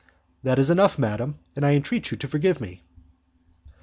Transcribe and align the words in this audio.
"That 0.41 0.57
is 0.57 0.71
enough, 0.71 0.97
madam, 0.97 1.37
and 1.55 1.63
I 1.63 1.75
entreat 1.75 2.09
you 2.09 2.17
to 2.17 2.27
forgive 2.27 2.59
me." 2.59 2.81